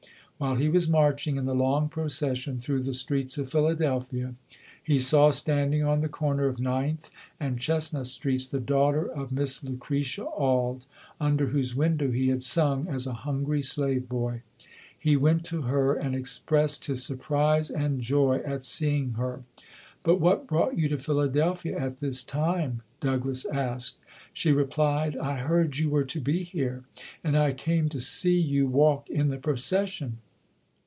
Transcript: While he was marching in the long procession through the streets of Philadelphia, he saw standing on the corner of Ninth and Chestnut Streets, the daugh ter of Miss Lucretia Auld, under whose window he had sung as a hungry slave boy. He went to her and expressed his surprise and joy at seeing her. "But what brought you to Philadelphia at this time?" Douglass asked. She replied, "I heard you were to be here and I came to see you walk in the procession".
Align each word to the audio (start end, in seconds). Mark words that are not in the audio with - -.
While 0.41 0.55
he 0.55 0.69
was 0.69 0.89
marching 0.89 1.37
in 1.37 1.45
the 1.45 1.53
long 1.53 1.87
procession 1.87 2.57
through 2.57 2.81
the 2.81 2.95
streets 2.95 3.37
of 3.37 3.51
Philadelphia, 3.51 4.33
he 4.81 4.97
saw 4.97 5.29
standing 5.29 5.83
on 5.83 6.01
the 6.01 6.09
corner 6.09 6.47
of 6.47 6.59
Ninth 6.59 7.11
and 7.39 7.59
Chestnut 7.59 8.07
Streets, 8.07 8.47
the 8.49 8.59
daugh 8.59 8.91
ter 8.93 9.05
of 9.05 9.31
Miss 9.31 9.63
Lucretia 9.63 10.25
Auld, 10.25 10.87
under 11.19 11.49
whose 11.49 11.75
window 11.75 12.09
he 12.09 12.29
had 12.29 12.43
sung 12.43 12.87
as 12.87 13.05
a 13.05 13.13
hungry 13.21 13.61
slave 13.61 14.09
boy. 14.09 14.41
He 14.97 15.15
went 15.15 15.43
to 15.45 15.61
her 15.61 15.93
and 15.93 16.15
expressed 16.15 16.85
his 16.85 17.03
surprise 17.03 17.69
and 17.69 18.01
joy 18.01 18.41
at 18.43 18.63
seeing 18.63 19.13
her. 19.17 19.43
"But 20.01 20.19
what 20.19 20.47
brought 20.47 20.75
you 20.75 20.89
to 20.89 20.97
Philadelphia 20.97 21.77
at 21.77 21.99
this 21.99 22.23
time?" 22.23 22.81
Douglass 22.99 23.45
asked. 23.45 23.97
She 24.33 24.51
replied, 24.51 25.15
"I 25.17 25.37
heard 25.37 25.77
you 25.77 25.91
were 25.91 26.03
to 26.05 26.19
be 26.19 26.41
here 26.43 26.83
and 27.23 27.37
I 27.37 27.53
came 27.53 27.89
to 27.89 27.99
see 27.99 28.39
you 28.41 28.65
walk 28.65 29.07
in 29.07 29.27
the 29.27 29.37
procession". 29.37 30.17